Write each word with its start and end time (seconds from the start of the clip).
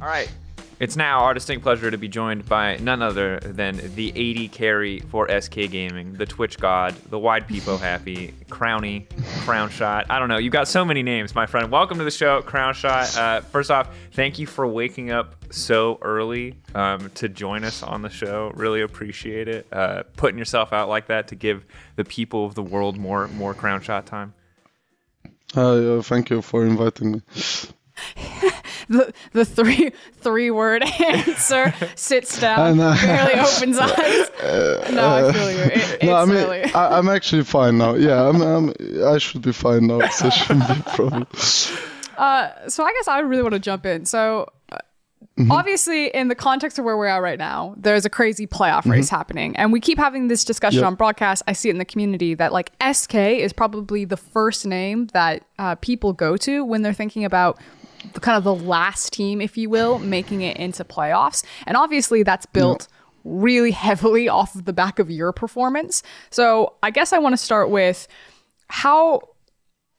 All 0.00 0.08
right. 0.08 0.30
It's 0.80 0.96
now 0.96 1.24
our 1.24 1.34
distinct 1.34 1.62
pleasure 1.62 1.90
to 1.90 1.98
be 1.98 2.08
joined 2.08 2.48
by 2.48 2.78
none 2.78 3.02
other 3.02 3.38
than 3.40 3.78
the 3.96 4.46
AD 4.46 4.52
carry 4.52 5.00
for 5.00 5.28
SK 5.28 5.68
Gaming, 5.70 6.14
the 6.14 6.24
Twitch 6.24 6.58
god, 6.58 6.94
the 7.10 7.18
Wide 7.18 7.46
Peepo 7.46 7.78
Happy, 7.80 8.32
Crownie, 8.48 9.04
Crown 9.42 9.68
Shot. 9.68 10.06
I 10.08 10.18
don't 10.18 10.28
know. 10.28 10.38
You've 10.38 10.54
got 10.54 10.68
so 10.68 10.82
many 10.82 11.02
names, 11.02 11.34
my 11.34 11.44
friend. 11.44 11.70
Welcome 11.70 11.98
to 11.98 12.04
the 12.04 12.10
show, 12.10 12.40
Crownshot. 12.40 13.14
Uh, 13.14 13.40
first 13.42 13.70
off, 13.70 13.94
thank 14.12 14.38
you 14.38 14.46
for 14.46 14.66
waking 14.66 15.10
up 15.10 15.36
so 15.52 15.98
early 16.00 16.56
um, 16.74 17.10
to 17.16 17.28
join 17.28 17.62
us 17.64 17.82
on 17.82 18.00
the 18.00 18.08
show. 18.08 18.50
Really 18.54 18.80
appreciate 18.80 19.48
it. 19.48 19.66
Uh, 19.70 20.04
putting 20.16 20.38
yourself 20.38 20.72
out 20.72 20.88
like 20.88 21.08
that 21.08 21.28
to 21.28 21.34
give 21.34 21.66
the 21.96 22.04
people 22.04 22.46
of 22.46 22.54
the 22.54 22.62
world 22.62 22.96
more 22.96 23.28
more 23.28 23.54
Crownshot 23.54 24.06
time. 24.06 24.32
Uh, 25.54 25.98
uh, 25.98 26.02
thank 26.02 26.30
you 26.30 26.40
for 26.40 26.64
inviting 26.64 27.12
me. 27.12 27.22
The 28.90 29.14
the 29.32 29.44
three 29.44 29.92
three 30.18 30.50
word 30.50 30.82
answer 31.00 31.72
sits 31.94 32.38
down 32.40 32.76
barely 32.76 33.34
opens 33.40 33.78
eyes 33.80 34.30
no 34.92 35.28
i 35.28 35.32
feel 35.32 35.50
you 35.50 35.58
it, 35.58 35.72
it's 35.76 36.02
no, 36.02 36.16
I 36.16 36.24
mean, 36.24 36.36
early. 36.36 36.64
I, 36.74 36.98
I'm 36.98 37.08
actually 37.08 37.44
fine 37.44 37.78
now. 37.78 37.94
Yeah, 37.94 38.28
I'm, 38.28 38.40
I'm, 38.42 38.74
I 39.06 39.18
should 39.18 39.42
be 39.42 39.52
fine 39.52 39.86
now, 39.86 40.06
so 40.08 40.28
shouldn't 40.28 40.66
be 40.66 40.80
a 40.80 40.94
problem. 40.94 41.26
uh, 42.18 42.68
so 42.68 42.84
i 42.84 42.92
guess 42.92 43.08
i 43.08 43.20
really 43.20 43.42
want 43.42 43.54
to 43.54 43.60
jump 43.60 43.86
in 43.86 44.04
so 44.04 44.46
uh, 44.72 44.78
Obviously, 45.50 46.08
in 46.08 46.28
the 46.28 46.34
context 46.34 46.78
of 46.78 46.84
where 46.84 46.98
we're 46.98 47.06
at 47.06 47.22
right 47.22 47.38
now, 47.38 47.74
there's 47.78 48.04
a 48.04 48.10
crazy 48.10 48.46
playoff 48.46 48.84
race 48.84 49.08
happening. 49.08 49.56
And 49.56 49.72
we 49.72 49.80
keep 49.80 49.96
having 49.96 50.28
this 50.28 50.44
discussion 50.44 50.80
Yep. 50.80 50.86
on 50.86 50.94
broadcast. 50.96 51.42
I 51.46 51.54
see 51.54 51.70
it 51.70 51.72
in 51.72 51.78
the 51.78 51.84
community 51.86 52.34
that, 52.34 52.52
like, 52.52 52.72
SK 52.92 53.14
is 53.14 53.54
probably 53.54 54.04
the 54.04 54.18
first 54.18 54.66
name 54.66 55.06
that 55.14 55.44
uh, 55.58 55.76
people 55.76 56.12
go 56.12 56.36
to 56.38 56.62
when 56.62 56.82
they're 56.82 56.92
thinking 56.92 57.24
about 57.24 57.58
kind 58.20 58.36
of 58.36 58.44
the 58.44 58.54
last 58.54 59.12
team, 59.12 59.40
if 59.40 59.56
you 59.56 59.70
will, 59.70 59.98
making 59.98 60.42
it 60.42 60.56
into 60.56 60.84
playoffs. 60.84 61.44
And 61.66 61.76
obviously, 61.76 62.22
that's 62.22 62.46
built 62.46 62.88
really 63.24 63.70
heavily 63.86 64.28
off 64.28 64.54
of 64.54 64.64
the 64.64 64.72
back 64.72 64.98
of 64.98 65.10
your 65.10 65.32
performance. 65.32 66.02
So 66.30 66.74
I 66.82 66.90
guess 66.90 67.12
I 67.12 67.18
want 67.18 67.32
to 67.34 67.36
start 67.38 67.70
with 67.70 68.08
how 68.68 69.20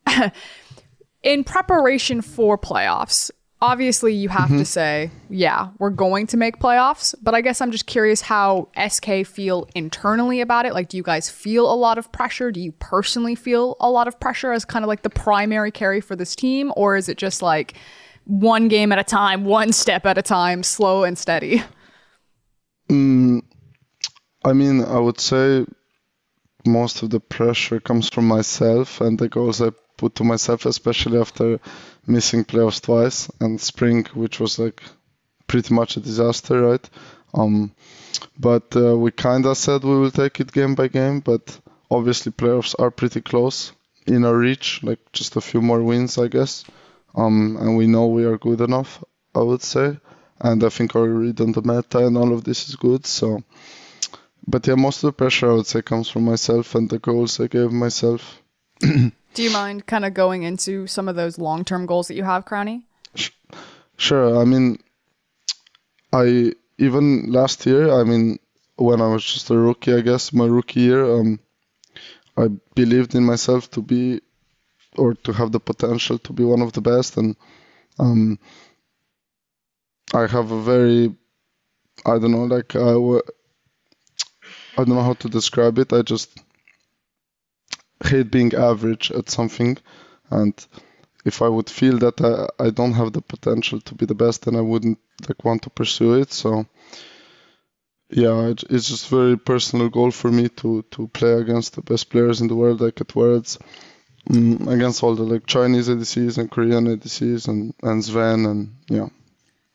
in 1.24 1.44
preparation 1.44 2.22
for 2.22 2.58
playoffs, 2.58 3.32
obviously 3.62 4.14
you 4.14 4.28
have 4.30 4.48
to 4.50 4.56
mm-hmm. 4.56 4.64
say, 4.64 5.12
yeah, 5.30 5.70
we're 5.78 5.92
going 5.92 6.28
to 6.28 6.38
make 6.38 6.58
playoffs. 6.58 7.14
But 7.22 7.36
I 7.36 7.42
guess 7.42 7.62
I'm 7.62 7.72
just 7.72 7.86
curious 7.86 8.22
how 8.22 8.70
SK 8.76 9.26
feel 9.26 9.70
internally 9.76 10.42
about 10.42 10.66
it. 10.66 10.74
Like, 10.74 10.90
do 10.90 10.98
you 10.98 11.04
guys 11.04 11.30
feel 11.30 11.72
a 11.72 11.76
lot 11.76 11.98
of 11.98 12.12
pressure? 12.12 12.52
Do 12.52 12.60
you 12.60 12.72
personally 12.74 13.36
feel 13.36 13.78
a 13.80 13.90
lot 13.90 14.08
of 14.08 14.20
pressure 14.20 14.52
as 14.52 14.66
kind 14.66 14.84
of 14.84 14.90
like 14.90 15.04
the 15.04 15.10
primary 15.10 15.72
carry 15.72 16.02
for 16.02 16.16
this 16.16 16.36
team? 16.36 16.74
Or 16.76 16.96
is 16.96 17.08
it 17.08 17.18
just 17.18 17.42
like 17.42 17.76
one 18.26 18.68
game 18.68 18.92
at 18.92 19.00
a 19.00 19.04
time, 19.04 19.46
one 19.46 19.72
step 19.72 20.06
at 20.06 20.18
a 20.18 20.24
time, 20.24 20.64
slow 20.64 21.04
and 21.04 21.18
steady? 21.18 21.64
Mm, 22.90 23.44
I 24.44 24.54
mean, 24.54 24.84
I 24.84 25.00
would 25.00 25.20
say 25.20 25.66
most 26.66 27.04
of 27.04 27.10
the 27.10 27.20
pressure 27.20 27.80
comes 27.80 28.10
from 28.10 28.28
myself 28.28 29.02
and 29.02 29.18
the 29.18 29.30
goals 29.30 29.62
I 29.62 29.72
put 30.02 30.16
to 30.16 30.24
myself, 30.24 30.66
especially 30.66 31.20
after 31.20 31.60
missing 32.08 32.44
playoffs 32.44 32.82
twice 32.82 33.30
and 33.40 33.62
spring, 33.62 34.00
which 34.16 34.40
was 34.40 34.58
like 34.58 34.82
pretty 35.46 35.74
much 35.80 35.96
a 35.96 36.00
disaster, 36.00 36.56
right? 36.70 36.90
Um, 37.36 37.72
but 38.40 38.76
uh, 38.76 38.98
we 38.98 39.12
kind 39.12 39.46
of 39.46 39.58
said 39.58 39.84
we 39.84 40.00
will 40.02 40.10
take 40.22 40.40
it 40.40 40.52
game 40.52 40.74
by 40.74 40.88
game, 40.88 41.20
but 41.20 41.44
obviously 41.92 42.32
playoffs 42.32 42.74
are 42.80 42.90
pretty 42.90 43.22
close 43.22 43.74
in 44.08 44.26
our 44.26 44.36
reach, 44.36 44.82
like 44.82 45.00
just 45.14 45.36
a 45.36 45.42
few 45.50 45.62
more 45.62 45.84
wins, 45.84 46.18
I 46.18 46.28
guess. 46.28 46.66
Um, 47.14 47.58
and 47.62 47.78
we 47.78 47.86
know 47.86 48.08
we 48.08 48.26
are 48.26 48.38
good 48.48 48.62
enough, 48.62 49.04
I 49.36 49.42
would 49.50 49.62
say. 49.62 50.00
And 50.40 50.64
I 50.64 50.70
think 50.70 50.96
our 50.96 51.08
read 51.08 51.40
on 51.42 51.52
the 51.52 51.62
meta 51.62 52.00
and 52.08 52.18
all 52.18 52.34
of 52.34 52.44
this 52.44 52.68
is 52.68 52.76
good. 52.76 53.06
So, 53.06 53.44
but 54.48 54.66
yeah, 54.66 54.76
most 54.76 55.04
of 55.04 55.10
the 55.10 55.20
pressure 55.22 55.52
I 55.52 55.54
would 55.54 55.68
say 55.68 55.84
comes 55.84 56.10
from 56.10 56.26
myself 56.26 56.74
and 56.74 56.90
the 56.90 56.98
goals 56.98 57.40
I 57.40 57.46
gave 57.48 57.72
myself. 57.72 58.42
Do 59.34 59.44
you 59.44 59.52
mind 59.52 59.86
kind 59.88 60.06
of 60.06 60.14
going 60.14 60.44
into 60.44 60.88
some 60.88 61.08
of 61.08 61.16
those 61.16 61.38
long 61.38 61.64
term 61.64 61.86
goals 61.86 62.08
that 62.08 62.16
you 62.16 62.24
have, 62.24 62.46
Crownie? 62.46 62.84
Sure. 63.98 64.42
I 64.42 64.46
mean, 64.46 64.80
I 66.12 66.54
even 66.78 67.32
last 67.32 67.66
year. 67.66 67.92
I 67.94 68.04
mean, 68.04 68.40
when 68.76 69.00
I 69.02 69.08
was 69.08 69.24
just 69.24 69.50
a 69.50 69.58
rookie, 69.58 69.94
I 69.94 70.02
guess 70.02 70.34
my 70.34 70.46
rookie 70.46 70.82
year, 70.82 71.06
um, 71.06 71.40
I 72.36 72.48
believed 72.76 73.16
in 73.16 73.24
myself 73.24 73.70
to 73.72 73.82
be, 73.82 74.22
or 74.98 75.14
to 75.14 75.32
have 75.34 75.52
the 75.52 75.60
potential 75.60 76.18
to 76.20 76.34
be 76.34 76.44
one 76.44 76.62
of 76.62 76.74
the 76.74 76.82
best, 76.82 77.18
and 77.18 77.36
um, 78.00 78.40
I 80.14 80.28
have 80.28 80.52
a 80.52 80.62
very, 80.62 81.14
I 82.06 82.18
don't 82.20 82.32
know, 82.32 82.44
like 82.44 82.76
I, 82.76 82.96
wa- 82.96 83.22
I 84.78 84.84
don't 84.84 84.96
know 84.96 85.04
how 85.04 85.14
to 85.14 85.30
describe 85.30 85.78
it. 85.78 85.94
I 85.94 86.02
just 86.02 86.30
hate 88.04 88.32
being 88.32 88.54
average 88.54 89.12
at 89.12 89.30
something, 89.30 89.78
and 90.30 90.54
if 91.26 91.42
I 91.42 91.48
would 91.48 91.70
feel 91.70 91.98
that 92.00 92.22
I, 92.22 92.66
I 92.66 92.70
don't 92.70 92.94
have 92.94 93.14
the 93.14 93.22
potential 93.22 93.80
to 93.82 93.96
be 93.96 94.06
the 94.06 94.16
best, 94.16 94.46
then 94.46 94.56
I 94.56 94.62
wouldn't 94.62 95.00
like 95.28 95.44
want 95.44 95.64
to 95.64 95.70
pursue 95.70 96.16
it. 96.16 96.32
So 96.34 96.66
yeah, 98.10 98.48
it, 98.48 98.64
it's 98.70 98.90
just 98.90 99.08
very 99.08 99.38
personal 99.38 99.90
goal 99.90 100.12
for 100.12 100.32
me 100.32 100.50
to 100.50 100.84
to 100.92 101.08
play 101.10 101.34
against 101.34 101.76
the 101.76 101.82
best 101.82 102.10
players 102.10 102.42
in 102.42 102.48
the 102.48 102.56
world, 102.56 102.82
like 102.82 103.00
at 103.02 103.16
Worlds, 103.16 103.58
mm, 104.30 104.68
against 104.68 105.04
all 105.04 105.16
the 105.16 105.24
like 105.24 105.46
Chinese 105.46 105.88
ADCs 105.88 106.38
and 106.38 106.52
Korean 106.52 106.88
ADCs 106.88 107.48
and 107.48 107.74
and 107.84 108.04
Sven 108.04 108.46
and 108.46 108.76
yeah. 108.90 109.08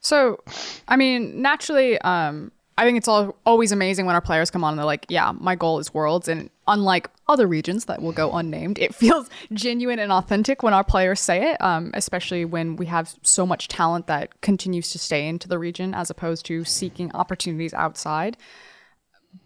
So, 0.00 0.38
I 0.86 0.96
mean, 0.96 1.42
naturally, 1.42 1.98
um, 2.00 2.52
I 2.78 2.84
think 2.84 2.98
it's 2.98 3.08
all, 3.08 3.34
always 3.46 3.72
amazing 3.72 4.04
when 4.04 4.14
our 4.14 4.20
players 4.20 4.50
come 4.50 4.62
on 4.62 4.72
and 4.72 4.78
they're 4.78 4.84
like, 4.84 5.06
yeah, 5.08 5.32
my 5.32 5.54
goal 5.54 5.78
is 5.78 5.94
worlds. 5.94 6.28
And 6.28 6.50
unlike 6.68 7.08
other 7.26 7.46
regions 7.46 7.86
that 7.86 8.02
will 8.02 8.12
go 8.12 8.32
unnamed, 8.32 8.78
it 8.78 8.94
feels 9.02 9.30
genuine 9.52 9.98
and 9.98 10.12
authentic 10.12 10.62
when 10.62 10.74
our 10.74 10.84
players 10.84 11.20
say 11.20 11.52
it, 11.52 11.62
um, 11.62 11.90
especially 11.94 12.44
when 12.44 12.76
we 12.76 12.86
have 12.86 13.14
so 13.22 13.46
much 13.46 13.68
talent 13.68 14.06
that 14.08 14.42
continues 14.42 14.90
to 14.90 14.98
stay 14.98 15.26
into 15.26 15.48
the 15.48 15.58
region 15.58 15.94
as 15.94 16.10
opposed 16.10 16.44
to 16.46 16.64
seeking 16.64 17.10
opportunities 17.14 17.72
outside. 17.72 18.36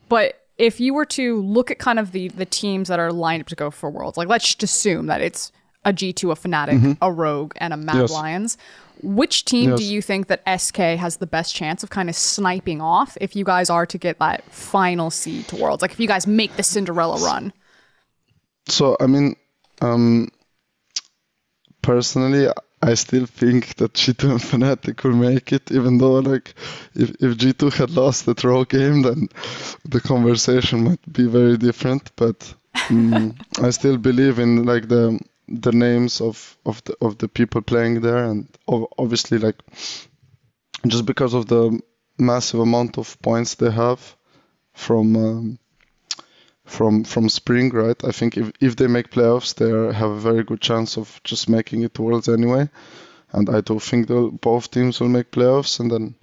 But 0.09 0.41
if 0.59 0.81
you 0.81 0.93
were 0.93 1.07
to 1.07 1.41
look 1.41 1.71
at 1.71 1.79
kind 1.79 1.99
of 1.99 2.13
the 2.13 2.29
the 2.29 2.45
teams 2.45 2.89
that 2.89 3.01
are 3.01 3.13
lined 3.13 3.41
up 3.41 3.47
to 3.49 3.57
go 3.57 3.71
for 3.71 3.89
worlds, 3.89 4.19
like 4.19 4.29
let's 4.29 4.45
just 4.45 4.63
assume 4.63 5.07
that 5.07 5.23
it's 5.23 5.53
a 5.85 5.93
G2, 5.93 6.33
a 6.33 6.35
Fnatic, 6.35 6.99
a 7.01 7.13
Rogue, 7.13 7.53
and 7.57 7.73
a 7.73 7.77
Mad 7.77 7.97
Yes. 7.97 8.11
Lions. 8.11 8.59
Which 9.03 9.47
team 9.47 9.77
do 9.77 9.85
you 9.85 10.03
think 10.03 10.27
that 10.27 10.43
SK 10.61 10.77
has 10.77 11.17
the 11.17 11.27
best 11.27 11.55
chance 11.55 11.83
of 11.83 11.89
kind 11.89 12.11
of 12.11 12.17
sniping 12.17 12.83
off 12.83 13.17
if 13.21 13.35
you 13.35 13.45
guys 13.45 13.71
are 13.71 13.87
to 13.87 13.97
get 13.97 14.19
that 14.19 14.45
final 14.53 15.11
seed 15.11 15.49
to 15.49 15.57
Worlds? 15.57 15.81
Like 15.81 15.93
if 15.93 16.01
you 16.01 16.09
guys 16.09 16.27
make 16.27 16.55
the 16.57 16.63
Cinderella 16.63 17.19
run. 17.25 17.53
So 18.69 18.99
I 19.01 19.07
mean, 19.07 19.37
um, 19.81 20.29
personally, 21.81 22.49
I 22.83 22.95
still 22.95 23.27
think 23.27 23.77
that 23.77 23.95
G2 23.95 24.31
and 24.31 24.41
Fnatic 24.41 25.03
will 25.03 25.17
make 25.17 25.53
it, 25.53 25.71
even 25.71 25.99
though 25.99 26.19
like 26.19 26.55
if, 26.95 27.11
if 27.21 27.37
G2 27.39 27.73
had 27.75 27.91
lost 27.91 28.27
the 28.27 28.35
draw 28.35 28.65
game, 28.65 29.03
then 29.03 29.29
the 29.85 30.01
conversation 30.01 30.85
might 30.85 31.13
be 31.13 31.27
very 31.27 31.57
different. 31.57 32.11
But 32.17 32.55
mm, 32.89 33.35
I 33.63 33.71
still 33.71 33.97
believe 33.97 34.39
in 34.39 34.65
like 34.65 34.89
the 34.89 35.19
the 35.51 35.73
names 35.73 36.21
of 36.21 36.57
of 36.65 36.83
the 36.85 36.97
of 37.01 37.19
the 37.19 37.29
people 37.29 37.63
playing 37.63 38.01
there, 38.01 38.25
and 38.25 38.49
obviously 38.99 39.39
like 39.39 39.57
just 40.87 41.05
because 41.07 41.35
of 41.35 41.47
the 41.47 41.81
massive 42.19 42.61
amount 42.61 42.99
of 42.99 43.21
points 43.23 43.55
they 43.55 43.71
have 43.71 44.17
from. 44.73 45.17
Um, 45.17 45.59
from 46.71 47.03
from 47.03 47.29
spring, 47.29 47.71
right? 47.71 48.05
I 48.05 48.13
think 48.13 48.37
if, 48.37 48.53
if 48.61 48.77
they 48.77 48.87
make 48.87 49.11
playoffs, 49.11 49.55
they 49.57 49.71
have 49.93 50.11
a 50.11 50.21
very 50.21 50.45
good 50.45 50.61
chance 50.61 50.97
of 50.97 51.21
just 51.25 51.49
making 51.49 51.83
it 51.83 51.99
Worlds 51.99 52.29
anyway. 52.29 52.71
And 53.33 53.51
I 53.51 53.61
do 53.61 53.79
think 53.79 54.09
both 54.41 54.71
teams 54.71 55.01
will 55.01 55.09
make 55.09 55.33
playoffs. 55.33 55.81
And 55.81 55.91
then 55.91 56.15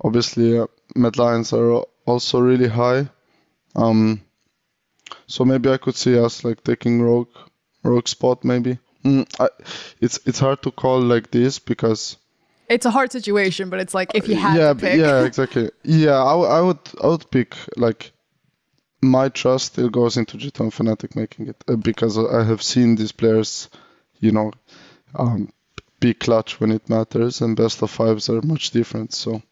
obviously 0.00 0.58
uh, 0.58 0.66
Lions 0.94 1.52
are 1.52 1.84
also 2.06 2.40
really 2.40 2.68
high. 2.68 3.08
Um, 3.74 4.20
so 5.26 5.44
maybe 5.44 5.70
I 5.70 5.76
could 5.76 5.96
see 5.96 6.18
us 6.18 6.44
like 6.44 6.64
taking 6.64 7.02
Rogue 7.02 7.34
Rogue 7.86 8.08
spot 8.08 8.44
maybe. 8.44 8.78
Mm, 9.04 9.24
I, 9.40 9.48
it's 10.00 10.18
it's 10.26 10.38
hard 10.40 10.62
to 10.62 10.70
call 10.70 11.00
like 11.00 11.30
this 11.30 11.58
because 11.60 12.16
It's 12.68 12.86
a 12.86 12.90
hard 12.90 13.12
situation, 13.12 13.70
but 13.70 13.78
it's 13.80 13.94
like 13.94 14.10
if 14.14 14.28
you 14.28 14.34
had 14.36 14.56
yeah 14.58 14.72
to 14.74 14.80
pick. 14.80 14.98
yeah 14.98 15.24
exactly 15.24 15.70
yeah 15.84 16.18
I, 16.22 16.32
w- 16.32 16.50
I 16.50 16.60
would 16.60 16.78
I 17.02 17.06
would 17.06 17.30
pick 17.30 17.54
like 17.76 18.12
my 19.02 19.28
trust 19.28 19.66
still 19.72 19.88
goes 19.90 20.16
into 20.16 20.36
G2 20.38 20.70
Fnatic 20.72 21.14
making 21.14 21.48
it 21.48 21.56
uh, 21.68 21.76
because 21.76 22.18
I 22.18 22.42
have 22.44 22.62
seen 22.62 22.96
these 22.96 23.12
players 23.12 23.68
you 24.20 24.32
know 24.32 24.50
um, 25.14 25.52
be 26.00 26.12
clutch 26.14 26.58
when 26.60 26.72
it 26.72 26.88
matters 26.88 27.40
and 27.40 27.56
best 27.56 27.82
of 27.82 27.90
fives 27.90 28.28
are 28.28 28.42
much 28.42 28.70
different 28.70 29.12
so 29.14 29.42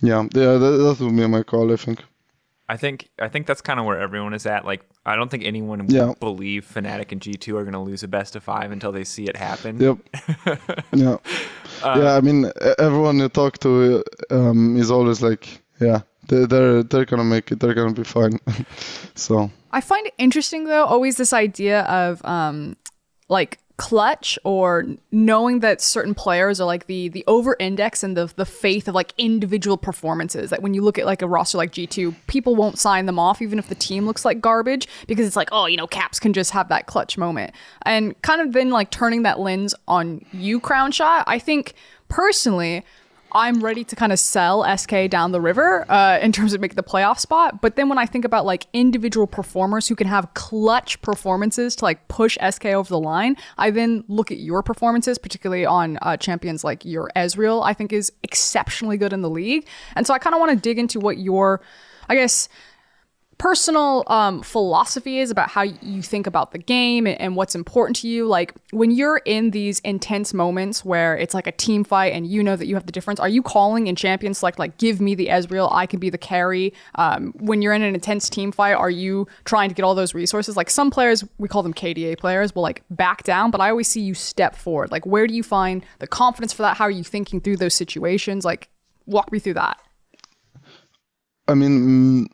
yeah 0.00 0.22
yeah 0.34 0.58
that, 0.58 0.76
that 0.82 0.96
would 1.00 1.16
be 1.16 1.26
my 1.28 1.42
call 1.44 1.72
I 1.72 1.76
think 1.76 2.02
I 2.68 2.76
think 2.76 3.08
I 3.18 3.28
think 3.28 3.46
that's 3.46 3.60
kind 3.62 3.78
of 3.80 3.86
where 3.86 4.00
everyone 4.00 4.34
is 4.34 4.46
at. 4.46 4.64
Like, 4.64 4.82
I 5.06 5.16
don't 5.16 5.30
think 5.30 5.44
anyone 5.44 5.86
Yeah. 5.88 6.06
would 6.08 6.20
believe 6.20 6.70
Fnatic 6.72 7.10
and 7.12 7.20
G2 7.20 7.48
are 7.54 7.62
going 7.62 7.72
to 7.72 7.78
lose 7.80 8.02
a 8.02 8.08
best 8.08 8.36
of 8.36 8.42
five 8.42 8.70
until 8.70 8.92
they 8.92 9.04
see 9.04 9.24
it 9.24 9.36
happen. 9.36 9.80
Yep. 9.80 9.98
yeah. 10.92 11.16
yeah, 11.84 12.16
I 12.16 12.20
mean, 12.20 12.50
everyone 12.78 13.18
you 13.18 13.28
talk 13.28 13.58
to 13.60 14.04
um, 14.30 14.76
is 14.76 14.90
always 14.90 15.22
like, 15.22 15.62
yeah, 15.80 16.00
they, 16.28 16.44
they're 16.44 16.82
they're 16.82 17.06
gonna 17.06 17.24
make 17.24 17.50
it. 17.50 17.60
They're 17.60 17.74
gonna 17.74 17.94
be 17.94 18.04
fine. 18.04 18.38
so 19.14 19.50
I 19.72 19.80
find 19.80 20.06
it 20.06 20.14
interesting 20.18 20.64
though, 20.64 20.84
always 20.84 21.16
this 21.16 21.32
idea 21.32 21.82
of 21.82 22.24
um 22.24 22.76
like 23.28 23.58
clutch 23.80 24.38
or 24.44 24.84
knowing 25.10 25.60
that 25.60 25.80
certain 25.80 26.14
players 26.14 26.60
are 26.60 26.66
like 26.66 26.84
the 26.84 27.08
the 27.08 27.24
over 27.26 27.56
index 27.58 28.02
and 28.02 28.14
the 28.14 28.30
the 28.36 28.44
faith 28.44 28.86
of 28.86 28.94
like 28.94 29.14
individual 29.16 29.78
performances. 29.78 30.50
That 30.50 30.60
when 30.60 30.74
you 30.74 30.82
look 30.82 30.98
at 30.98 31.06
like 31.06 31.22
a 31.22 31.26
roster 31.26 31.56
like 31.56 31.72
G2 31.72 32.14
people 32.26 32.54
won't 32.54 32.78
sign 32.78 33.06
them 33.06 33.18
off 33.18 33.40
even 33.40 33.58
if 33.58 33.70
the 33.70 33.74
team 33.74 34.04
looks 34.04 34.22
like 34.22 34.42
garbage 34.42 34.86
because 35.06 35.26
it's 35.26 35.34
like 35.34 35.48
oh 35.50 35.64
you 35.64 35.78
know 35.78 35.86
Caps 35.86 36.20
can 36.20 36.34
just 36.34 36.50
have 36.50 36.68
that 36.68 36.88
clutch 36.88 37.16
moment. 37.16 37.54
And 37.86 38.20
kind 38.20 38.42
of 38.42 38.52
then 38.52 38.68
like 38.68 38.90
turning 38.90 39.22
that 39.22 39.40
lens 39.40 39.74
on 39.88 40.26
you 40.30 40.60
Crownshot 40.60 41.24
I 41.26 41.38
think 41.38 41.72
personally 42.10 42.84
I'm 43.32 43.62
ready 43.62 43.84
to 43.84 43.96
kind 43.96 44.12
of 44.12 44.18
sell 44.18 44.64
SK 44.76 45.08
down 45.08 45.32
the 45.32 45.40
river 45.40 45.90
uh, 45.90 46.18
in 46.20 46.32
terms 46.32 46.52
of 46.52 46.60
making 46.60 46.76
the 46.76 46.82
playoff 46.82 47.18
spot. 47.18 47.60
But 47.60 47.76
then 47.76 47.88
when 47.88 47.98
I 47.98 48.06
think 48.06 48.24
about 48.24 48.44
like 48.44 48.66
individual 48.72 49.26
performers 49.26 49.88
who 49.88 49.94
can 49.94 50.06
have 50.06 50.32
clutch 50.34 51.00
performances 51.02 51.76
to 51.76 51.84
like 51.84 52.08
push 52.08 52.36
SK 52.48 52.66
over 52.66 52.88
the 52.88 52.98
line, 52.98 53.36
I 53.58 53.70
then 53.70 54.04
look 54.08 54.30
at 54.30 54.38
your 54.38 54.62
performances, 54.62 55.18
particularly 55.18 55.64
on 55.64 55.98
uh, 56.02 56.16
champions 56.16 56.64
like 56.64 56.84
your 56.84 57.10
Ezreal, 57.16 57.62
I 57.64 57.74
think 57.74 57.92
is 57.92 58.12
exceptionally 58.22 58.96
good 58.96 59.12
in 59.12 59.20
the 59.20 59.30
league. 59.30 59.66
And 59.94 60.06
so 60.06 60.14
I 60.14 60.18
kind 60.18 60.34
of 60.34 60.40
want 60.40 60.52
to 60.52 60.56
dig 60.56 60.78
into 60.78 61.00
what 61.00 61.18
your, 61.18 61.60
I 62.08 62.14
guess, 62.14 62.48
personal 63.40 64.04
um, 64.08 64.42
philosophy 64.42 65.18
is 65.18 65.30
about 65.30 65.48
how 65.48 65.62
you 65.62 66.02
think 66.02 66.26
about 66.26 66.52
the 66.52 66.58
game 66.58 67.06
and, 67.06 67.18
and, 67.18 67.36
what's 67.36 67.54
important 67.54 67.96
to 67.96 68.06
you. 68.06 68.26
Like 68.26 68.52
when 68.70 68.90
you're 68.90 69.22
in 69.24 69.52
these 69.52 69.80
intense 69.80 70.34
moments 70.34 70.84
where 70.84 71.16
it's 71.16 71.32
like 71.32 71.46
a 71.46 71.52
team 71.52 71.82
fight 71.82 72.12
and 72.12 72.26
you 72.26 72.42
know 72.42 72.54
that 72.54 72.66
you 72.66 72.74
have 72.74 72.84
the 72.84 72.92
difference, 72.92 73.18
are 73.18 73.30
you 73.30 73.42
calling 73.42 73.86
in 73.86 73.96
champion 73.96 74.34
select 74.34 74.58
like 74.58 74.76
give 74.76 75.00
me 75.00 75.14
the 75.14 75.28
Ezreal, 75.28 75.72
I 75.72 75.86
can 75.86 75.98
be 75.98 76.10
the 76.10 76.18
carry? 76.18 76.74
Um, 76.96 77.32
when 77.38 77.62
you're 77.62 77.72
in 77.72 77.80
an 77.80 77.94
intense 77.94 78.28
team 78.28 78.52
fight, 78.52 78.74
are 78.74 78.90
you 78.90 79.26
trying 79.46 79.70
to 79.70 79.74
get 79.74 79.84
all 79.84 79.94
those 79.94 80.12
resources? 80.12 80.54
Like 80.54 80.68
some 80.68 80.90
players, 80.90 81.24
we 81.38 81.48
call 81.48 81.62
them 81.62 81.72
KDA 81.72 82.18
players, 82.18 82.54
will 82.54 82.62
like 82.62 82.84
back 82.90 83.24
down, 83.24 83.50
but 83.50 83.62
I 83.62 83.70
always 83.70 83.88
see 83.88 84.02
you 84.02 84.12
step 84.12 84.54
forward. 84.54 84.92
Like 84.92 85.06
where 85.06 85.26
do 85.26 85.32
you 85.32 85.42
find 85.42 85.82
the 85.98 86.06
confidence 86.06 86.52
for 86.52 86.60
that? 86.60 86.76
How 86.76 86.84
are 86.84 86.90
you 86.90 87.04
thinking 87.04 87.40
through 87.40 87.56
those 87.56 87.74
situations? 87.74 88.44
Like 88.44 88.68
walk 89.06 89.32
me 89.32 89.38
through 89.38 89.54
that. 89.54 89.80
I 91.48 91.54
mean. 91.54 92.28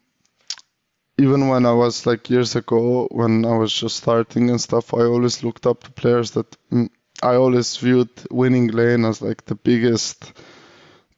Even 1.19 1.49
when 1.49 1.67
I 1.67 1.73
was 1.73 2.07
like 2.07 2.31
years 2.31 2.57
ago, 2.57 3.07
when 3.11 3.45
I 3.45 3.57
was 3.59 3.73
just 3.73 3.97
starting 3.97 4.49
and 4.51 4.61
stuff, 4.61 4.95
I 4.95 5.03
always 5.03 5.43
looked 5.43 5.67
up 5.67 5.83
to 5.85 5.91
players 5.93 6.31
that 6.33 6.57
mm, 6.71 6.89
I 7.23 7.35
always 7.35 7.77
viewed 7.77 8.09
winning 8.31 8.69
lane 8.69 9.05
as 9.05 9.21
like 9.23 9.45
the 9.45 9.55
biggest, 9.57 10.33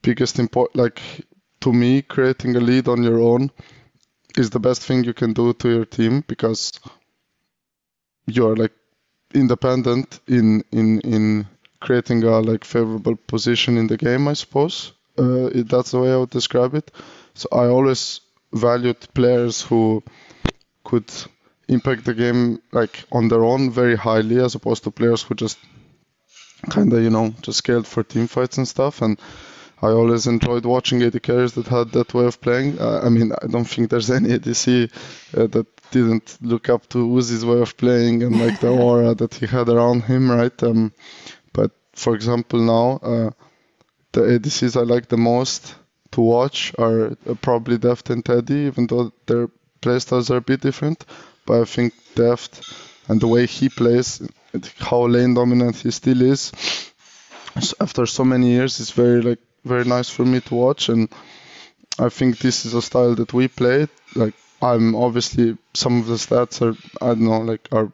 biggest 0.02 0.38
import. 0.38 0.76
Like 0.76 1.00
to 1.62 1.72
me, 1.72 2.02
creating 2.02 2.56
a 2.56 2.60
lead 2.60 2.88
on 2.88 3.02
your 3.04 3.20
own 3.20 3.50
is 4.36 4.50
the 4.50 4.60
best 4.60 4.82
thing 4.82 5.04
you 5.04 5.14
can 5.14 5.32
do 5.34 5.52
to 5.54 5.68
your 5.70 5.84
team 5.86 6.24
because 6.28 6.72
you 8.26 8.46
are 8.46 8.56
like 8.56 8.72
independent 9.34 10.20
in 10.28 10.62
in 10.72 11.00
in 11.02 11.46
creating 11.80 12.22
a 12.24 12.40
like 12.40 12.64
favorable 12.64 13.16
position 13.16 13.76
in 13.78 13.86
the 13.86 13.96
game. 13.96 14.28
I 14.28 14.34
suppose 14.34 14.92
uh, 15.18 15.50
that's 15.54 15.92
the 15.92 16.00
way 16.00 16.12
I 16.12 16.16
would 16.16 16.30
describe 16.30 16.74
it. 16.74 16.90
So 17.34 17.48
I 17.52 17.66
always 17.66 18.20
valued 18.52 18.98
players 19.14 19.62
who 19.62 20.02
could 20.84 21.10
impact 21.68 22.04
the 22.04 22.14
game 22.14 22.60
like 22.72 23.04
on 23.12 23.28
their 23.28 23.44
own 23.44 23.70
very 23.70 23.96
highly 23.96 24.38
as 24.40 24.54
opposed 24.54 24.84
to 24.84 24.90
players 24.90 25.22
who 25.22 25.34
just 25.34 25.58
kind 26.70 26.92
of 26.92 27.02
you 27.02 27.10
know 27.10 27.34
just 27.42 27.58
scaled 27.58 27.86
for 27.86 28.02
team 28.02 28.26
fights 28.26 28.56
and 28.56 28.66
stuff 28.66 29.02
and 29.02 29.20
I 29.80 29.88
always 29.88 30.26
enjoyed 30.26 30.64
watching 30.64 31.02
AD 31.02 31.22
carries 31.22 31.52
that 31.52 31.68
had 31.68 31.92
that 31.92 32.12
way 32.12 32.24
of 32.24 32.40
playing. 32.40 32.80
Uh, 32.80 33.00
I 33.04 33.10
mean, 33.10 33.32
I 33.40 33.46
don't 33.46 33.64
think 33.64 33.90
there's 33.90 34.10
any 34.18 34.30
ADC 34.30 34.90
uh, 35.36 35.46
that 35.46 35.66
didn't 35.90 36.36
look 36.40 36.68
up 36.68 36.88
to 36.88 36.98
Uzi's 36.98 37.44
way 37.44 37.60
of 37.60 37.76
playing 37.76 38.22
and 38.22 38.40
like 38.40 38.60
the 38.60 38.68
aura 38.68 39.14
that 39.14 39.34
he 39.34 39.46
had 39.46 39.68
around 39.68 40.02
him, 40.02 40.30
right? 40.30 40.62
Um, 40.62 40.92
but 41.52 41.70
for 41.94 42.14
example, 42.14 42.60
now 42.60 42.98
uh, 43.02 43.30
the 44.12 44.22
ADCs 44.22 44.76
I 44.76 44.82
like 44.82 45.08
the 45.08 45.16
most 45.16 45.76
to 46.18 46.22
watch 46.22 46.72
are 46.78 47.12
uh, 47.12 47.34
probably 47.40 47.78
Deft 47.78 48.10
and 48.10 48.24
Teddy, 48.24 48.66
even 48.66 48.88
though 48.88 49.12
their 49.26 49.48
playstyles 49.80 50.30
are 50.30 50.38
a 50.38 50.48
bit 50.50 50.60
different. 50.60 51.04
But 51.46 51.62
I 51.62 51.64
think 51.64 51.94
Deft 52.16 52.60
and 53.06 53.20
the 53.20 53.28
way 53.28 53.46
he 53.46 53.68
plays, 53.68 54.20
how 54.78 55.06
lane 55.06 55.34
dominant 55.34 55.76
he 55.76 55.92
still 55.92 56.20
is, 56.22 56.52
after 57.80 58.04
so 58.04 58.24
many 58.24 58.50
years, 58.50 58.80
is 58.80 58.90
very 58.90 59.22
like 59.22 59.38
very 59.64 59.84
nice 59.84 60.10
for 60.10 60.24
me 60.24 60.40
to 60.40 60.54
watch. 60.54 60.88
And 60.88 61.08
I 62.00 62.08
think 62.08 62.38
this 62.38 62.66
is 62.66 62.74
a 62.74 62.82
style 62.82 63.14
that 63.14 63.32
we 63.32 63.46
play. 63.46 63.86
Like 64.16 64.34
I'm 64.60 64.96
obviously 64.96 65.56
some 65.74 66.00
of 66.00 66.06
the 66.06 66.16
stats 66.16 66.60
are 66.62 66.76
I 67.00 67.14
don't 67.14 67.28
know 67.30 67.42
like 67.52 67.68
are 67.70 67.92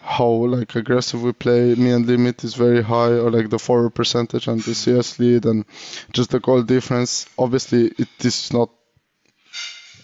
how 0.00 0.28
like 0.28 0.74
aggressive 0.76 1.22
we 1.22 1.32
play. 1.32 1.74
Me 1.74 1.90
and 1.90 2.06
Limit 2.06 2.42
is 2.44 2.54
very 2.54 2.82
high, 2.82 3.12
or 3.12 3.30
like 3.30 3.50
the 3.50 3.58
forward 3.58 3.90
percentage 3.90 4.48
and 4.48 4.60
the 4.62 4.74
CS 4.74 5.18
lead, 5.18 5.44
and 5.44 5.64
just 6.12 6.30
the 6.30 6.40
goal 6.40 6.62
difference. 6.62 7.26
Obviously, 7.38 7.92
it 7.98 8.08
is 8.20 8.52
not 8.52 8.70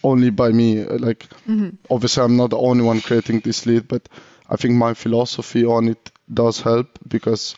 only 0.04 0.30
by 0.30 0.50
me. 0.50 0.84
Like 0.84 1.28
mm-hmm. 1.48 1.70
obviously, 1.90 2.22
I'm 2.22 2.36
not 2.36 2.50
the 2.50 2.58
only 2.58 2.84
one 2.84 3.00
creating 3.00 3.40
this 3.40 3.66
lead, 3.66 3.88
but 3.88 4.08
I 4.48 4.56
think 4.56 4.74
my 4.74 4.94
philosophy 4.94 5.64
on 5.64 5.88
it 5.88 6.10
does 6.32 6.60
help 6.60 6.98
because 7.08 7.56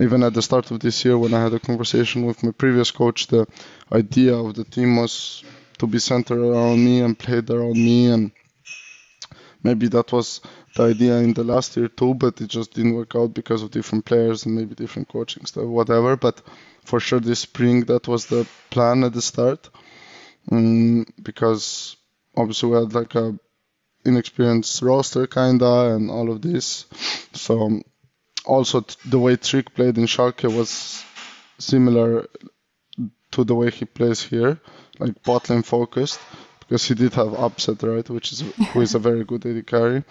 even 0.00 0.22
at 0.22 0.34
the 0.34 0.42
start 0.42 0.70
of 0.70 0.80
this 0.80 1.04
year, 1.04 1.18
when 1.18 1.34
I 1.34 1.42
had 1.42 1.54
a 1.54 1.58
conversation 1.58 2.24
with 2.24 2.42
my 2.42 2.52
previous 2.52 2.90
coach, 2.90 3.26
the 3.26 3.46
idea 3.92 4.34
of 4.34 4.54
the 4.54 4.64
team 4.64 4.96
was 4.96 5.42
to 5.78 5.86
be 5.86 5.98
centered 5.98 6.38
around 6.38 6.84
me 6.84 7.00
and 7.00 7.18
played 7.18 7.50
around 7.50 7.74
me 7.74 8.10
and 8.10 8.30
maybe 9.62 9.88
that 9.88 10.12
was 10.12 10.40
the 10.76 10.84
idea 10.84 11.16
in 11.18 11.34
the 11.34 11.44
last 11.44 11.76
year 11.76 11.88
too, 11.88 12.14
but 12.14 12.40
it 12.40 12.48
just 12.48 12.74
didn't 12.74 12.94
work 12.94 13.14
out 13.14 13.34
because 13.34 13.62
of 13.62 13.70
different 13.70 14.04
players 14.04 14.46
and 14.46 14.54
maybe 14.54 14.74
different 14.74 15.08
coaching 15.08 15.44
stuff, 15.46 15.64
whatever. 15.64 16.16
But 16.16 16.42
for 16.84 17.00
sure, 17.00 17.20
this 17.20 17.40
spring 17.40 17.84
that 17.84 18.08
was 18.08 18.26
the 18.26 18.46
plan 18.70 19.04
at 19.04 19.12
the 19.12 19.22
start, 19.22 19.68
um, 20.50 21.06
because 21.22 21.96
obviously 22.36 22.70
we 22.70 22.76
had 22.76 22.94
like 22.94 23.14
a 23.14 23.38
inexperienced 24.04 24.80
roster 24.80 25.26
kinda 25.26 25.94
and 25.94 26.10
all 26.10 26.30
of 26.30 26.40
this. 26.40 26.86
So 27.34 27.62
um, 27.62 27.82
also 28.46 28.84
the 29.04 29.18
way 29.18 29.36
Trick 29.36 29.74
played 29.74 29.98
in 29.98 30.06
Schalke 30.06 30.54
was 30.54 31.04
similar 31.58 32.26
to 33.32 33.44
the 33.44 33.54
way 33.54 33.70
he 33.70 33.84
plays 33.84 34.22
here, 34.22 34.58
like 34.98 35.22
bot 35.22 35.50
lane 35.50 35.62
focused 35.62 36.18
because 36.70 36.86
he 36.86 36.94
did 36.94 37.12
have 37.14 37.34
Upset 37.34 37.82
right, 37.82 38.08
which 38.08 38.30
is 38.30 38.44
who 38.72 38.80
is 38.80 38.94
a 38.94 39.00
very 39.00 39.24
good 39.24 39.44
AD 39.44 39.66
carry, 39.66 40.04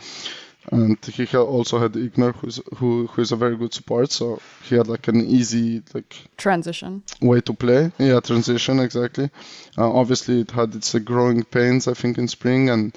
and 0.69 0.97
he 1.05 1.37
also 1.37 1.79
had 1.79 1.93
IgNar, 1.93 2.35
who's 2.35 2.59
who 2.75 3.07
who 3.07 3.21
is 3.21 3.31
a 3.31 3.37
very 3.37 3.55
good 3.55 3.73
support. 3.73 4.11
So 4.11 4.41
he 4.65 4.75
had 4.75 4.87
like 4.87 5.07
an 5.07 5.21
easy 5.21 5.81
like 5.93 6.13
transition 6.35 7.03
way 7.21 7.39
to 7.41 7.53
play. 7.53 7.93
Yeah, 7.97 8.19
transition 8.19 8.79
exactly. 8.79 9.29
Uh, 9.77 9.89
obviously, 9.89 10.41
it 10.41 10.51
had 10.51 10.75
its 10.75 10.93
uh, 10.93 10.99
growing 10.99 11.45
pains, 11.45 11.87
I 11.87 11.93
think, 11.93 12.17
in 12.17 12.27
spring, 12.27 12.69
and 12.69 12.93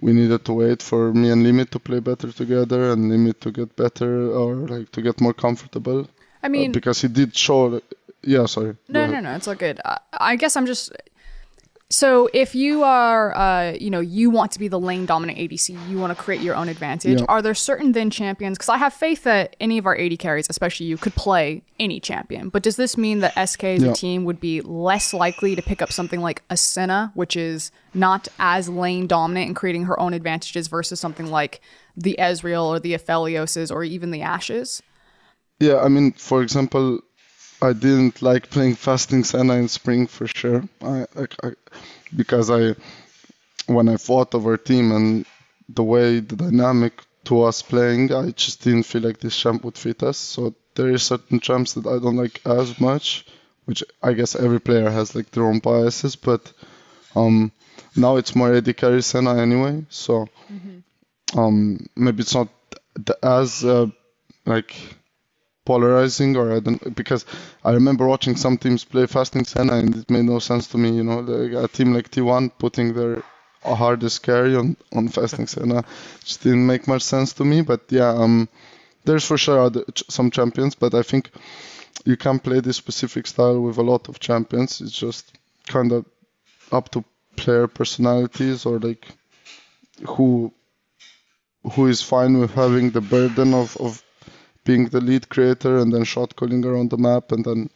we 0.00 0.14
needed 0.14 0.46
to 0.46 0.54
wait 0.54 0.80
for 0.80 1.12
me 1.12 1.30
and 1.30 1.42
Limit 1.42 1.70
to 1.72 1.78
play 1.78 2.00
better 2.00 2.32
together, 2.32 2.92
and 2.92 3.10
Limit 3.10 3.42
to 3.42 3.50
get 3.50 3.76
better 3.76 4.32
or 4.32 4.54
like 4.54 4.90
to 4.92 5.02
get 5.02 5.20
more 5.20 5.34
comfortable. 5.34 6.08
I 6.42 6.48
mean, 6.48 6.70
uh, 6.70 6.72
because 6.72 7.02
he 7.02 7.08
did 7.08 7.36
show. 7.36 7.82
yeah, 8.22 8.46
sorry. 8.46 8.74
No, 8.88 9.06
no, 9.06 9.20
no. 9.20 9.34
It's 9.34 9.46
all 9.46 9.54
good. 9.54 9.80
I, 9.84 9.98
I 10.12 10.36
guess 10.36 10.56
I'm 10.56 10.66
just 10.66 10.92
so 11.92 12.30
if 12.32 12.54
you 12.54 12.82
are, 12.84 13.36
uh, 13.36 13.72
you 13.72 13.90
know, 13.90 14.00
you 14.00 14.30
want 14.30 14.50
to 14.52 14.58
be 14.58 14.66
the 14.66 14.80
lane 14.80 15.04
dominant 15.04 15.38
ADC, 15.38 15.90
you 15.90 15.98
want 15.98 16.16
to 16.16 16.20
create 16.20 16.40
your 16.40 16.54
own 16.54 16.70
advantage. 16.70 17.20
Yep. 17.20 17.28
Are 17.28 17.42
there 17.42 17.54
certain 17.54 17.92
then 17.92 18.08
champions? 18.08 18.56
Because 18.56 18.70
I 18.70 18.78
have 18.78 18.94
faith 18.94 19.24
that 19.24 19.56
any 19.60 19.76
of 19.76 19.84
our 19.84 19.94
AD 19.98 20.18
carries, 20.18 20.46
especially 20.48 20.86
you, 20.86 20.96
could 20.96 21.14
play 21.14 21.62
any 21.78 22.00
champion. 22.00 22.48
But 22.48 22.62
does 22.62 22.76
this 22.76 22.96
mean 22.96 23.18
that 23.18 23.32
SK 23.32 23.64
as 23.64 23.82
yep. 23.82 23.92
a 23.92 23.94
team 23.94 24.24
would 24.24 24.40
be 24.40 24.62
less 24.62 25.12
likely 25.12 25.54
to 25.54 25.60
pick 25.60 25.82
up 25.82 25.92
something 25.92 26.20
like 26.22 26.42
a 26.48 26.56
Senna, 26.56 27.12
which 27.14 27.36
is 27.36 27.70
not 27.92 28.26
as 28.38 28.70
lane 28.70 29.06
dominant 29.06 29.48
and 29.48 29.56
creating 29.56 29.84
her 29.84 30.00
own 30.00 30.14
advantages, 30.14 30.68
versus 30.68 30.98
something 30.98 31.26
like 31.26 31.60
the 31.94 32.16
Ezreal 32.18 32.64
or 32.64 32.80
the 32.80 32.94
Aphelioses 32.94 33.70
or 33.70 33.84
even 33.84 34.12
the 34.12 34.22
Ashes? 34.22 34.82
Yeah, 35.60 35.76
I 35.80 35.88
mean, 35.88 36.12
for 36.12 36.42
example, 36.42 37.00
I 37.62 37.72
didn't 37.72 38.22
like 38.22 38.50
playing 38.50 38.74
Fasting 38.74 39.22
Senna 39.22 39.54
in 39.54 39.68
spring 39.68 40.08
for 40.08 40.26
sure. 40.26 40.64
I, 40.82 41.06
I, 41.16 41.26
I, 41.44 41.52
because 42.14 42.50
I, 42.50 42.74
when 43.66 43.88
I 43.88 43.96
fought 43.96 44.34
of 44.34 44.46
our 44.46 44.56
team 44.56 44.90
and 44.90 45.24
the 45.68 45.84
way 45.84 46.18
the 46.18 46.34
dynamic 46.34 46.92
to 47.24 47.42
us 47.42 47.62
playing, 47.62 48.12
I 48.12 48.32
just 48.32 48.62
didn't 48.62 48.82
feel 48.82 49.02
like 49.02 49.20
this 49.20 49.36
champ 49.36 49.64
would 49.64 49.78
fit 49.78 50.02
us. 50.02 50.18
So 50.18 50.54
there 50.74 50.88
is 50.88 51.04
certain 51.04 51.38
champs 51.38 51.74
that 51.74 51.86
I 51.86 52.00
don't 52.00 52.16
like 52.16 52.40
as 52.44 52.80
much, 52.80 53.26
which 53.66 53.84
I 54.02 54.12
guess 54.14 54.34
every 54.34 54.60
player 54.60 54.90
has 54.90 55.14
like 55.14 55.30
their 55.30 55.44
own 55.44 55.60
biases. 55.60 56.16
But 56.16 56.52
um, 57.14 57.52
now 57.94 58.16
it's 58.16 58.34
more 58.34 58.52
AD 58.52 58.76
carry 58.76 59.02
Senna 59.02 59.40
anyway. 59.40 59.84
So 59.88 60.26
mm-hmm. 60.52 61.38
um, 61.38 61.86
maybe 61.94 62.22
it's 62.22 62.34
not 62.34 62.48
as 63.22 63.64
uh, 63.64 63.86
like 64.46 64.74
polarizing 65.64 66.36
or 66.36 66.52
I 66.52 66.60
don't 66.60 66.94
because 66.94 67.24
I 67.64 67.72
remember 67.72 68.06
watching 68.06 68.36
some 68.36 68.58
teams 68.58 68.84
play 68.84 69.06
Fasting 69.06 69.44
Senna 69.44 69.74
and 69.74 69.94
it 69.96 70.10
made 70.10 70.24
no 70.24 70.38
sense 70.38 70.66
to 70.68 70.78
me. 70.78 70.90
You 70.96 71.04
know, 71.04 71.20
like 71.20 71.64
a 71.64 71.68
team 71.68 71.92
like 71.94 72.10
T1 72.10 72.50
putting 72.58 72.94
their 72.94 73.22
hardest 73.62 74.22
carry 74.22 74.56
on 74.56 74.76
on 74.92 75.08
Fasting 75.08 75.46
Senna 75.46 75.84
just 76.24 76.42
didn't 76.42 76.66
make 76.66 76.88
much 76.88 77.02
sense 77.02 77.32
to 77.34 77.44
me. 77.44 77.62
But 77.62 77.82
yeah, 77.90 78.10
um, 78.10 78.48
there's 79.04 79.24
for 79.26 79.38
sure 79.38 79.70
some 80.08 80.30
champions, 80.30 80.74
but 80.74 80.94
I 80.94 81.02
think 81.02 81.30
you 82.04 82.16
can 82.16 82.38
play 82.38 82.60
this 82.60 82.76
specific 82.76 83.26
style 83.26 83.60
with 83.60 83.78
a 83.78 83.82
lot 83.82 84.08
of 84.08 84.18
champions. 84.20 84.80
It's 84.80 84.92
just 84.98 85.32
kind 85.66 85.92
of 85.92 86.04
up 86.72 86.90
to 86.90 87.04
player 87.36 87.66
personalities 87.66 88.66
or 88.66 88.78
like 88.78 89.06
who 90.06 90.52
who 91.72 91.86
is 91.86 92.02
fine 92.02 92.38
with 92.38 92.52
having 92.54 92.90
the 92.90 93.00
burden 93.00 93.54
of, 93.54 93.76
of 93.78 94.02
being 94.64 94.88
the 94.88 95.00
lead 95.00 95.28
creator 95.28 95.78
and 95.78 95.92
then 95.92 96.04
shot 96.04 96.36
calling 96.36 96.64
around 96.64 96.90
the 96.90 96.96
map 96.96 97.32
and 97.32 97.44
then 97.44 97.70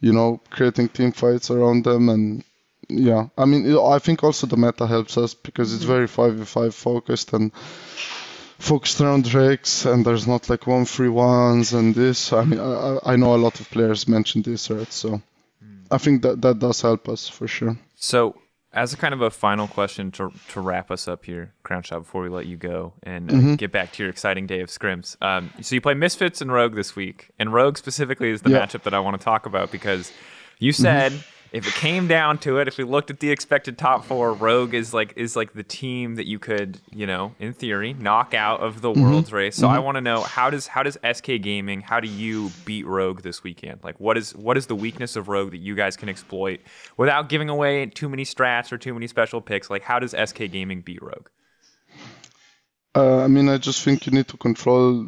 you 0.00 0.12
know 0.12 0.40
creating 0.50 0.88
team 0.88 1.12
fights 1.12 1.50
around 1.50 1.84
them 1.84 2.08
and 2.08 2.44
yeah. 2.88 3.28
I 3.38 3.44
mean 3.44 3.76
i 3.76 3.98
think 3.98 4.22
also 4.22 4.46
the 4.46 4.56
meta 4.56 4.86
helps 4.86 5.16
us 5.16 5.34
because 5.34 5.72
it's 5.74 5.84
mm-hmm. 5.84 6.06
very 6.06 6.08
5v5 6.08 6.74
focused 6.74 7.32
and 7.32 7.52
focused 8.58 9.00
around 9.00 9.24
drakes 9.24 9.86
and 9.86 10.04
there's 10.04 10.26
not 10.26 10.48
like 10.48 10.66
one 10.66 10.84
free 10.84 11.08
ones 11.08 11.72
and 11.72 11.94
this. 11.94 12.32
I 12.32 12.44
mean 12.44 12.60
i, 12.60 12.98
I 13.04 13.16
know 13.16 13.34
a 13.34 13.44
lot 13.46 13.60
of 13.60 13.70
players 13.70 14.08
mentioned 14.08 14.44
this 14.44 14.70
right? 14.70 14.92
So 14.92 15.10
mm. 15.64 15.86
i 15.90 15.98
think 15.98 16.22
that 16.22 16.42
that 16.42 16.58
does 16.58 16.80
help 16.80 17.08
us 17.08 17.28
for 17.28 17.48
sure. 17.48 17.76
So, 17.96 18.36
as 18.74 18.92
a 18.92 18.96
kind 18.96 19.12
of 19.12 19.20
a 19.20 19.30
final 19.30 19.68
question 19.68 20.10
to, 20.12 20.32
to 20.48 20.60
wrap 20.60 20.90
us 20.90 21.06
up 21.06 21.24
here, 21.24 21.52
Crownshot, 21.64 22.00
before 22.00 22.22
we 22.22 22.28
let 22.28 22.46
you 22.46 22.56
go 22.56 22.94
and 23.02 23.30
uh, 23.30 23.34
Mm-hmm. 23.34 23.54
get 23.56 23.70
back 23.72 23.92
to 23.92 24.02
your 24.02 24.10
exciting 24.10 24.46
day 24.46 24.60
of 24.60 24.68
scrims. 24.70 25.16
Um, 25.22 25.50
so, 25.60 25.74
you 25.74 25.80
play 25.80 25.94
Misfits 25.94 26.40
and 26.40 26.50
Rogue 26.50 26.74
this 26.74 26.96
week. 26.96 27.30
And 27.38 27.52
Rogue 27.52 27.76
specifically 27.76 28.30
is 28.30 28.42
the 28.42 28.50
Yeah. 28.50 28.64
matchup 28.66 28.82
that 28.84 28.94
I 28.94 28.98
want 29.00 29.18
to 29.20 29.24
talk 29.24 29.46
about 29.46 29.70
because 29.70 30.10
you 30.58 30.72
said 30.72 31.12
if 31.52 31.68
it 31.68 31.74
came 31.74 32.08
down 32.08 32.38
to 32.38 32.58
it, 32.58 32.66
if 32.66 32.78
we 32.78 32.84
looked 32.84 33.10
at 33.10 33.20
the 33.20 33.30
expected 33.30 33.76
top 33.76 34.06
four, 34.06 34.32
Rogue 34.32 34.72
is 34.72 34.94
like 34.94 35.12
is 35.16 35.36
like 35.36 35.52
the 35.52 35.62
team 35.62 36.14
that 36.14 36.26
you 36.26 36.38
could, 36.38 36.80
you 36.90 37.06
know, 37.06 37.34
in 37.38 37.52
theory, 37.52 37.92
knock 37.92 38.32
out 38.32 38.60
of 38.60 38.80
the 38.80 38.90
world's 38.90 39.32
race. 39.32 39.56
So 39.56 39.68
I 39.68 39.78
want 39.78 39.96
to 39.96 40.00
know 40.00 40.22
how 40.22 40.48
does 40.48 40.66
how 40.66 40.82
does 40.82 40.96
SK 41.04 41.42
Gaming, 41.42 41.82
how 41.82 42.00
do 42.00 42.08
you 42.08 42.50
beat 42.64 42.86
Rogue 42.86 43.20
this 43.20 43.44
weekend? 43.44 43.80
Like 43.84 44.00
what 44.00 44.16
is 44.16 44.34
what 44.34 44.56
is 44.56 44.66
the 44.66 44.74
weakness 44.74 45.14
of 45.14 45.28
Rogue 45.28 45.50
that 45.50 45.58
you 45.58 45.74
guys 45.74 45.94
can 45.94 46.08
exploit 46.08 46.60
without 46.96 47.28
giving 47.28 47.50
away 47.50 47.84
too 47.84 48.08
many 48.08 48.24
strats 48.24 48.72
or 48.72 48.78
too 48.78 48.94
many 48.94 49.06
special 49.06 49.42
picks? 49.42 49.68
Like 49.68 49.82
how 49.82 49.98
does 49.98 50.12
SK 50.12 50.50
Gaming 50.50 50.80
beat 50.80 51.02
Rogue? 51.02 51.28
Uh, 52.94 53.18
I 53.18 53.28
mean, 53.28 53.50
I 53.50 53.58
just 53.58 53.82
think 53.82 54.06
you 54.06 54.12
need 54.12 54.28
to 54.28 54.38
control, 54.38 55.06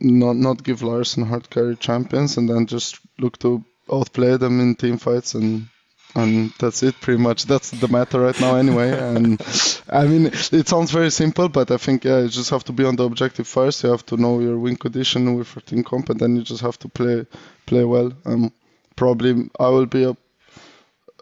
not 0.00 0.34
not 0.34 0.64
give 0.64 0.82
Larssen 0.82 1.24
hard 1.24 1.48
carry 1.48 1.76
champions, 1.76 2.36
and 2.36 2.48
then 2.48 2.66
just 2.66 2.98
look 3.18 3.38
to 3.38 3.64
outplay 3.92 4.36
them 4.36 4.60
in 4.60 4.74
team 4.74 4.98
fights, 4.98 5.34
and 5.34 5.68
and 6.16 6.52
that's 6.58 6.82
it. 6.82 7.00
Pretty 7.00 7.22
much, 7.22 7.44
that's 7.44 7.70
the 7.70 7.88
meta 7.88 8.18
right 8.18 8.40
now, 8.40 8.56
anyway. 8.56 8.90
and 8.90 9.40
I 9.88 10.06
mean, 10.06 10.26
it 10.26 10.68
sounds 10.68 10.90
very 10.90 11.10
simple, 11.10 11.48
but 11.48 11.70
I 11.70 11.76
think 11.76 12.04
yeah, 12.04 12.20
you 12.20 12.28
just 12.28 12.50
have 12.50 12.64
to 12.64 12.72
be 12.72 12.84
on 12.84 12.96
the 12.96 13.04
objective 13.04 13.46
first. 13.46 13.82
You 13.84 13.90
have 13.90 14.06
to 14.06 14.16
know 14.16 14.40
your 14.40 14.58
win 14.58 14.76
condition 14.76 15.36
with 15.36 15.54
your 15.54 15.62
team 15.62 15.84
comp, 15.84 16.10
and 16.10 16.18
then 16.18 16.36
you 16.36 16.42
just 16.42 16.62
have 16.62 16.78
to 16.80 16.88
play 16.88 17.26
play 17.66 17.84
well. 17.84 18.12
Um, 18.24 18.52
probably 18.96 19.50
I 19.60 19.68
will 19.68 19.86
be 19.86 20.04
a 20.04 20.16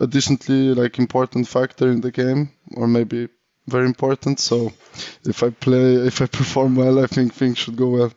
a 0.00 0.06
decently 0.06 0.74
like 0.74 0.98
important 0.98 1.46
factor 1.48 1.90
in 1.90 2.00
the 2.00 2.10
game, 2.10 2.50
or 2.76 2.86
maybe 2.86 3.28
very 3.66 3.86
important. 3.86 4.40
So 4.40 4.72
if 5.24 5.42
I 5.42 5.50
play, 5.50 5.94
if 5.94 6.20
I 6.22 6.26
perform 6.40 6.76
well, 6.76 7.02
I 7.02 7.06
think 7.06 7.34
things 7.34 7.58
should 7.58 7.76
go 7.76 7.90
well. 7.90 8.12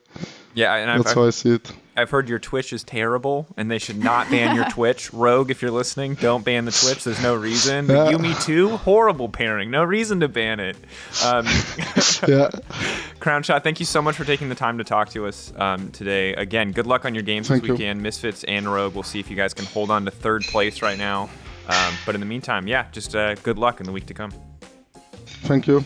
Yeah, 0.57 0.73
and 0.73 0.89
I've, 0.89 0.97
That's 1.03 1.11
I've, 1.11 1.15
how 1.15 1.27
I 1.27 1.29
see 1.29 1.51
it. 1.51 1.71
I've 1.95 2.09
heard 2.09 2.27
your 2.27 2.39
Twitch 2.39 2.73
is 2.73 2.83
terrible, 2.83 3.45
and 3.57 3.69
they 3.69 3.77
should 3.77 3.99
not 4.03 4.27
ban 4.31 4.55
your 4.55 4.65
Twitch. 4.71 5.13
Rogue, 5.13 5.51
if 5.51 5.61
you're 5.61 5.69
listening, 5.69 6.15
don't 6.15 6.43
ban 6.43 6.65
the 6.65 6.71
Twitch. 6.71 7.03
There's 7.03 7.21
no 7.21 7.35
reason. 7.35 7.85
Yeah. 7.85 8.17
me 8.17 8.33
too, 8.41 8.75
horrible 8.77 9.29
pairing. 9.29 9.69
No 9.69 9.83
reason 9.83 10.19
to 10.21 10.27
ban 10.27 10.59
it. 10.59 10.75
Um, 11.23 11.45
Yeah, 12.27 12.49
Crownshot, 13.19 13.61
thank 13.61 13.79
you 13.79 13.85
so 13.85 14.01
much 14.01 14.15
for 14.15 14.25
taking 14.25 14.49
the 14.49 14.55
time 14.55 14.79
to 14.79 14.83
talk 14.83 15.09
to 15.09 15.27
us 15.27 15.53
um, 15.57 15.91
today. 15.91 16.33
Again, 16.33 16.71
good 16.71 16.87
luck 16.87 17.05
on 17.05 17.13
your 17.13 17.23
games 17.23 17.47
Thank 17.47 17.61
this 17.61 17.67
you. 17.67 17.73
weekend. 17.75 18.01
Misfits 18.01 18.43
and 18.45 18.67
Rogue. 18.67 18.95
We'll 18.95 19.03
see 19.03 19.19
if 19.19 19.29
you 19.29 19.35
guys 19.35 19.53
can 19.53 19.65
hold 19.65 19.91
on 19.91 20.05
to 20.05 20.11
third 20.11 20.41
place 20.43 20.81
right 20.81 20.97
now. 20.97 21.29
Um, 21.67 21.93
but 22.03 22.15
in 22.15 22.21
the 22.21 22.25
meantime, 22.27 22.65
yeah, 22.67 22.87
just 22.91 23.15
uh, 23.15 23.35
good 23.35 23.59
luck 23.59 23.79
in 23.79 23.85
the 23.85 23.91
week 23.91 24.07
to 24.07 24.15
come. 24.15 24.31
thank 25.43 25.67
you. 25.67 25.85